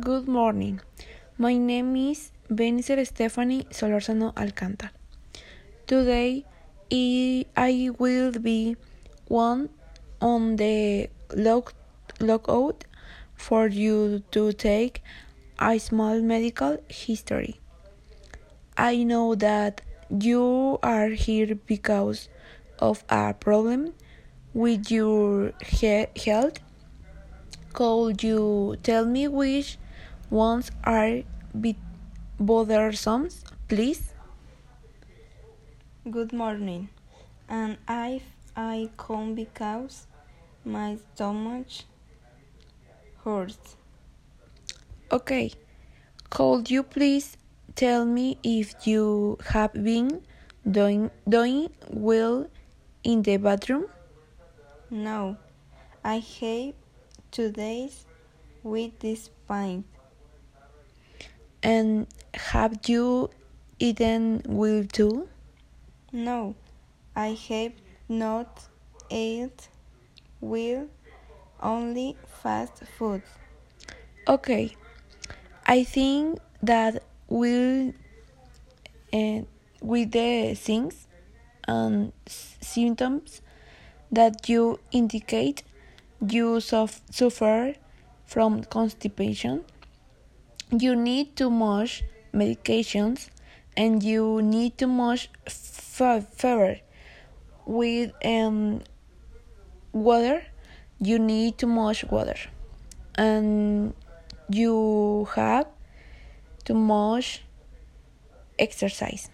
[0.00, 0.80] Good morning.
[1.38, 4.90] My name is Benicer Stephanie Solorzano Alcantar.
[5.86, 6.44] Today
[7.56, 8.76] I will be
[9.28, 9.68] one
[10.20, 11.72] on the log
[12.18, 12.82] logout
[13.36, 15.00] for you to take
[15.60, 17.60] a small medical history.
[18.76, 19.80] I know that
[20.10, 22.28] you are here because
[22.80, 23.94] of a problem
[24.54, 26.58] with your he health.
[27.72, 29.78] Could you tell me which
[30.30, 31.22] ones are
[31.58, 31.76] bit
[32.38, 33.28] bothersome,
[33.68, 34.14] please?
[36.10, 36.88] Good morning.
[37.48, 38.22] And I
[38.56, 40.06] I come because
[40.64, 41.66] my stomach
[43.24, 43.76] hurts.
[45.10, 45.52] Okay.
[46.30, 47.36] Could you please
[47.74, 50.22] tell me if you have been
[50.68, 52.48] doing doing well
[53.02, 53.86] in the bathroom?
[54.90, 55.36] No,
[56.02, 56.74] I have
[57.30, 58.06] two days
[58.62, 59.84] with this pain.
[61.64, 63.30] And have you
[63.78, 65.28] eaten well too?
[66.12, 66.54] No,
[67.16, 67.72] I have
[68.06, 68.68] not
[69.10, 69.68] ate
[70.42, 70.86] well,
[71.62, 73.22] only fast food.
[74.28, 74.76] Okay.
[75.66, 77.94] I think that will
[79.14, 79.40] uh,
[79.80, 81.08] with the things
[81.66, 82.12] and
[82.60, 83.40] symptoms
[84.12, 85.62] that you indicate
[86.28, 87.74] you suf suffer
[88.26, 89.64] from constipation
[90.82, 93.28] you need too much medications
[93.76, 96.78] and you need too much fever
[97.66, 98.80] with um,
[99.92, 100.42] water
[101.00, 102.36] you need too much water.
[103.16, 103.94] And
[104.48, 105.66] you have
[106.64, 107.42] too much
[108.58, 109.30] exercise.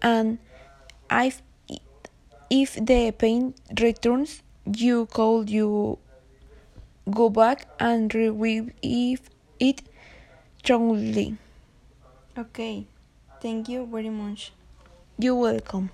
[0.00, 0.38] And
[1.10, 1.42] if,
[2.50, 4.42] if the pain returns
[4.76, 5.98] you could you
[7.10, 9.80] go back and review if it
[10.58, 11.36] strongly
[12.36, 12.86] Okay,
[13.40, 14.52] thank you very much.
[15.18, 15.90] you're welcome